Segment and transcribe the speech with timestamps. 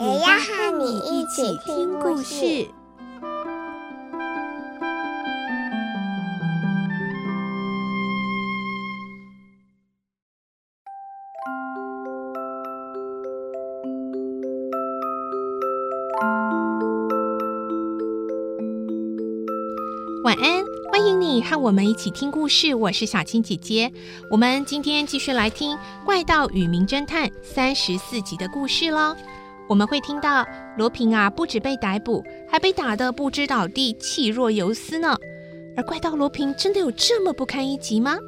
[0.00, 2.66] 也要和你一起听故事。
[20.24, 22.74] 晚安，欢迎你和我们一起听故事。
[22.74, 23.92] 我是小青姐姐，
[24.30, 29.14] 我们今天继续来听《怪盗与名侦探》三十四集的故事喽。
[29.70, 30.44] 我们会听到
[30.76, 35.16] 罗平啊，不止被逮捕，还被打得不知倒地，气若游丝呢。
[35.76, 38.18] 而怪盗罗平真的有这么不堪一击吗？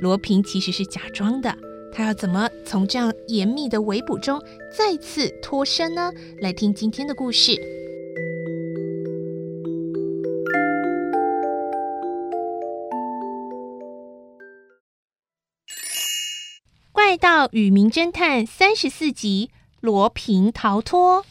[0.00, 1.56] 罗平其实是假装的，
[1.94, 4.38] 他要怎么从这样严密的围捕中
[4.70, 6.12] 再次脱身呢？
[6.42, 7.52] 来听今天的故事，
[16.92, 19.48] 《怪盗与名侦探》三十四集。
[19.80, 21.24] 罗平逃脱。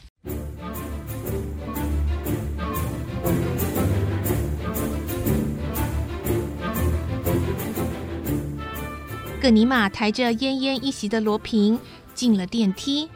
[9.40, 11.78] 葛尼玛抬着奄奄一息的罗平
[12.14, 13.08] 进了电梯，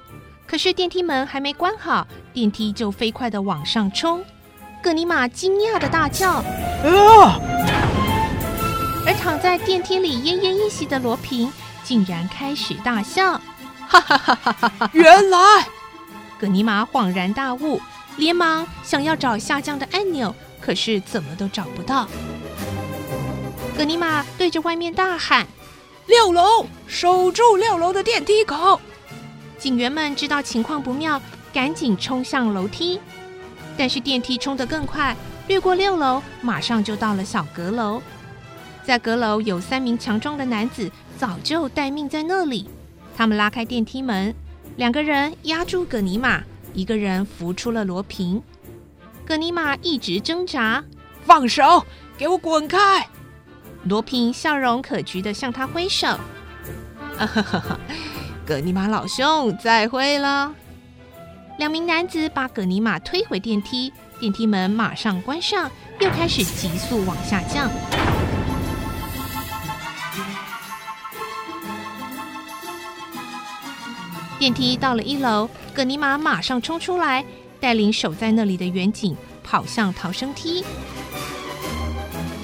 [0.46, 4.22] 可是电梯门还没关好，电梯就飞快的往上冲。
[4.82, 6.32] 葛尼玛惊讶的大叫
[6.84, 7.40] ：“啊！”
[9.06, 11.50] 而躺在电梯里奄奄一息的罗平
[11.82, 13.40] 竟然开始大笑。
[13.90, 14.90] 哈哈哈哈哈哈！
[14.92, 15.38] 原来，
[16.38, 17.80] 葛尼玛恍然大悟，
[18.16, 22.06] 连忙想要找下降的按钮，可是怎么都找不到。
[23.76, 25.44] 葛尼玛对着外面大喊
[26.06, 28.80] ：“六楼，守住六楼的电梯口！”
[29.58, 31.20] 警员们知道情况不妙，
[31.52, 33.00] 赶紧冲向楼梯，
[33.76, 35.16] 但是电梯冲得更快，
[35.48, 38.00] 越过六楼，马上就到了小阁楼。
[38.84, 42.70] 在阁楼有三名强壮的男子，早就待命在那里。
[43.20, 44.34] 他们拉开电梯门，
[44.76, 46.42] 两个人压住葛尼玛，
[46.72, 48.42] 一个人扶出了罗平。
[49.26, 50.82] 葛尼玛一直挣扎，
[51.26, 51.84] 放手，
[52.16, 53.06] 给我滚开！
[53.84, 56.06] 罗平笑容可掬的向他挥手。
[56.06, 56.18] 啊
[57.18, 57.78] 哈哈哈！
[58.46, 60.54] 葛尼玛老兄，再会了。
[61.58, 65.70] 两名男子把葛尼玛推回电梯，电梯门马上关上，
[66.00, 67.68] 又开始急速往下降。
[74.40, 77.22] 电梯到了一楼，葛尼玛马上冲出来，
[77.60, 79.14] 带领守在那里的远景
[79.44, 80.64] 跑向逃生梯。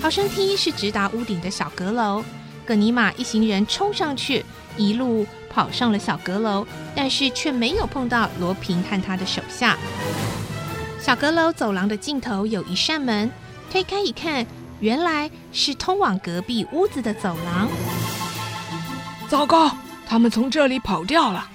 [0.02, 2.22] 逃生梯是直达屋顶的小阁楼，
[2.66, 4.44] 葛尼玛一行人冲上去，
[4.76, 9.78] 一路跑上了小阁楼，但是却没有碰到罗平和他的手下。
[11.00, 13.32] 小阁楼走廊的尽头有一扇门，
[13.72, 14.46] 推开一看，
[14.80, 17.66] 原来是通往隔壁屋子的走廊。
[19.30, 19.74] 糟糕，
[20.06, 21.52] 他们从这里跑掉了。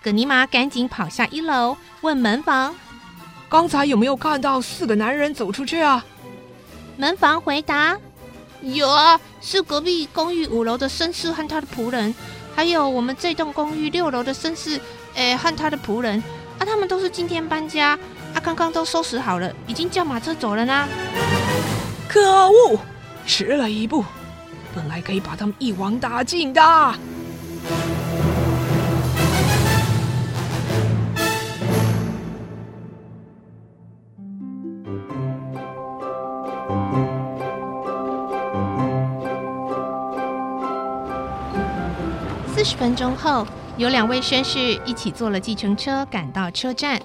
[0.00, 2.72] 葛尼玛赶紧跑下一楼，问门房
[3.50, 6.04] ：“刚才有没有看到四个男人走出去啊？”
[6.96, 7.98] 门房回答
[8.62, 12.14] ：“有啊，是隔壁公寓五楼的绅士和他的仆人，
[12.54, 14.80] 还有我们这栋公寓六楼的绅士，
[15.14, 16.22] 诶，和他的仆人。
[16.58, 17.98] 啊，他们都是今天搬家，
[18.34, 20.86] 啊，刚刚都收拾好了，已经叫马车走了呢。”
[22.08, 22.78] 可恶，
[23.26, 24.04] 迟了一步，
[24.74, 26.62] 本来可以把他们一网打尽的。
[42.68, 43.46] 十分钟后，
[43.78, 47.00] 有两位绅士一起坐了计程车赶到车站。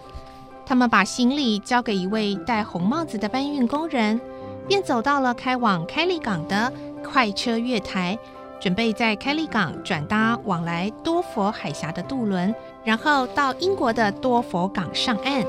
[0.66, 4.20] 他们把行李交给一位戴红帽子的搬运工人，
[4.68, 6.70] 便走到了开往开利港的
[7.02, 8.20] 快车月台，
[8.60, 12.54] 准备在开利港转搭往来多佛海峡的渡轮，
[12.84, 15.46] 然后到英国的多佛港上岸。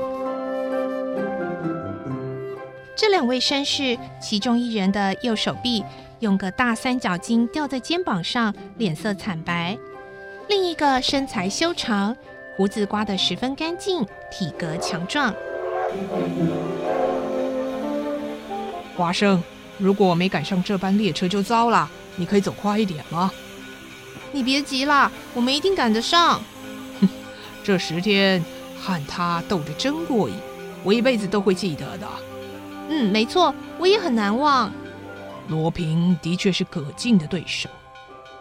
[2.95, 5.83] 这两位绅士，其中一人的右手臂
[6.21, 9.77] 用个大三角巾吊在肩膀上，脸色惨白。
[10.47, 12.15] 另一个身材修长，
[12.55, 15.33] 胡子刮得十分干净，体格强壮。
[18.95, 19.41] 华生，
[19.77, 23.31] 如果我没赶上这班列车就糟了，你可以走快一点吗？
[24.31, 26.39] 你别急啦，我们一定赶得上。
[27.01, 27.09] 哼，
[27.63, 28.43] 这十天
[28.79, 30.35] 和他斗得真过瘾，
[30.83, 32.07] 我一辈子都会记得的。
[32.89, 34.71] 嗯，没错，我也很难忘。
[35.47, 37.69] 罗平的确是可敬的对手。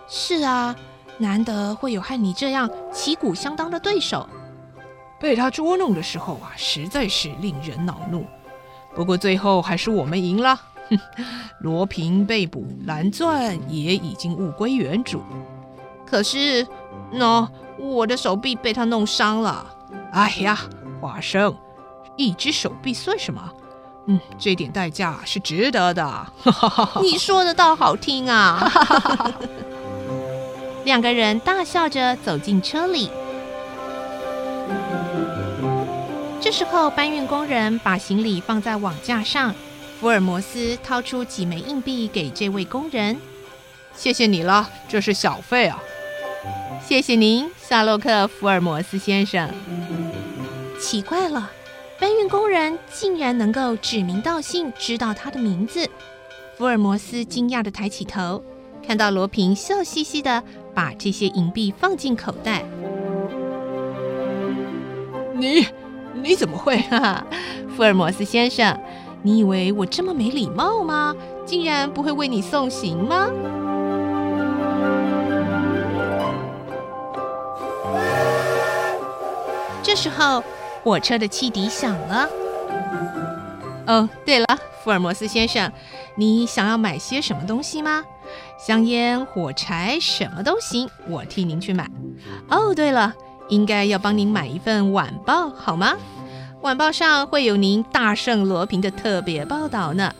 [0.06, 0.74] 是啊，
[1.18, 4.28] 难得会有和你这样旗鼓相当的对手。
[5.20, 8.26] 被他捉弄的时候啊，实在是令人恼怒。
[8.94, 10.60] 不过最后还是我们赢了。
[10.90, 10.98] 哼，
[11.60, 15.22] 罗平被捕，蓝钻也已经物归原主。
[16.04, 16.66] 可是，
[17.10, 19.66] 那我的手臂被他弄伤了。
[20.12, 20.58] 哎呀，
[21.00, 21.56] 华生，
[22.16, 23.50] 一只手臂算什么？
[24.06, 26.26] 嗯，这点代价是值得的。
[27.00, 28.70] 你说的倒好听啊！
[30.84, 33.10] 两个人大笑着走进车里。
[36.40, 39.54] 这时候，搬运工人把行李放在网架上。
[39.98, 43.16] 福尔摩斯掏出几枚硬币给这位工人
[43.96, 45.82] ：“谢谢你了，这是小费啊。
[46.86, 49.48] ”“谢谢您，夏洛克·福尔摩斯先生。”
[50.78, 51.50] 奇怪了，
[51.98, 55.88] 搬运工人竟然能够指名道姓知道他的名字。
[56.58, 58.44] 福尔摩斯惊讶地抬起头，
[58.86, 60.42] 看到罗平笑嘻嘻的
[60.74, 62.64] 把这些银币放进口袋。
[65.34, 65.66] “你，
[66.14, 67.26] 你怎么会？”哈哈，
[67.76, 68.78] 福尔摩斯先生。
[69.22, 71.16] 你以为我这么没礼貌吗？
[71.46, 73.30] 竟然不会为你送行吗？
[79.82, 80.44] 这时候，
[80.82, 82.28] 火车的汽笛响了。
[83.86, 84.46] 哦，对了，
[84.82, 85.72] 福尔摩斯先生，
[86.16, 88.04] 你想要买些什么东西吗？
[88.58, 91.90] 香烟、火柴，什么都行，我替您去买。
[92.48, 93.12] 哦，对了，
[93.48, 95.94] 应该要帮您买一份晚报，好吗？
[96.62, 100.14] 晚报上会有您大圣罗平的特别报道呢。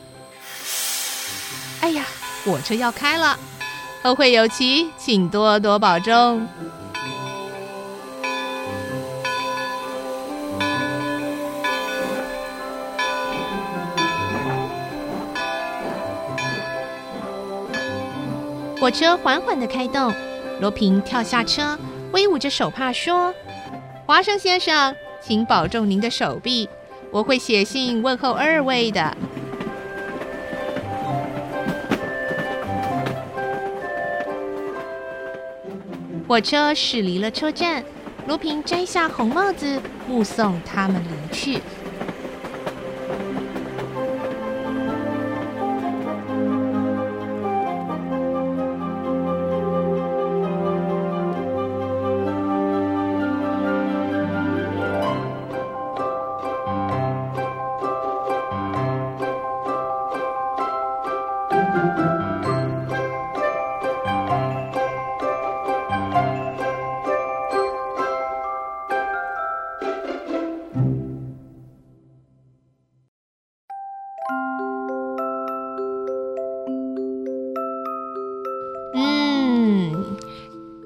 [1.81, 2.05] 哎呀，
[2.43, 3.37] 火车要开了，
[4.03, 6.47] 后会有期，请多多保重。
[18.85, 20.13] 火车缓缓的开动，
[20.61, 21.75] 罗平跳下车，
[22.11, 23.33] 挥舞着手帕说
[24.05, 26.69] ：“华生先生。”请保重您的手臂，
[27.09, 29.17] 我会写信问候二位的。
[36.27, 37.83] 火车驶离了车站，
[38.27, 41.59] 罗平摘下红帽子，目送他们离去。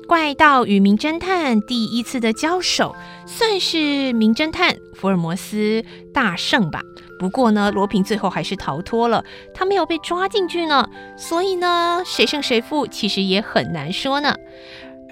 [0.10, 2.96] 怪盗与名侦探第一次的交手，
[3.28, 6.82] 算是名侦探福尔摩斯大胜吧。
[7.20, 9.24] 不过呢，罗平最后还是逃脱了，
[9.54, 10.90] 他没有被抓进去呢。
[11.16, 14.36] 所以呢，谁胜谁负其实也很难说呢。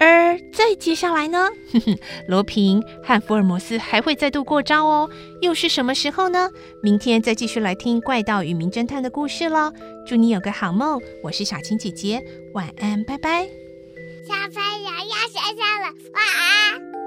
[0.00, 5.08] 而再接下来呢，哼哼，罗平和福尔摩斯还会再度过招哦。
[5.40, 6.50] 又是什么时候呢？
[6.82, 9.72] 明天再继续来听怪盗与名侦探的故事喽。
[10.04, 12.20] 祝你有个好梦，我是小青姐姐，
[12.52, 13.67] 晚安，拜拜。
[14.28, 16.97] 小朋友要睡觉了，晚安。